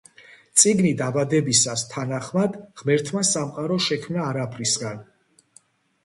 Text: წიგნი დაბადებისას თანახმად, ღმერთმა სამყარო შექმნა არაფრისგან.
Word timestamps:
წიგნი 0.59 0.91
დაბადებისას 0.99 1.83
თანახმად, 1.91 2.55
ღმერთმა 2.81 3.23
სამყარო 3.33 3.77
შექმნა 3.89 4.23
არაფრისგან. 4.31 5.05